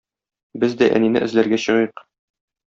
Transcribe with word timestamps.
Без 0.63 0.73
дә 0.79 0.87
әнине 1.01 1.21
эзләргә 1.27 1.61
чыгыйк. 1.67 2.05